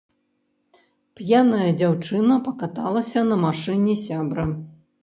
П'яная 1.19 1.69
дзяўчына 1.83 2.41
пакаталася 2.49 3.19
на 3.33 3.43
машыне 3.47 3.93
сябра. 4.09 4.53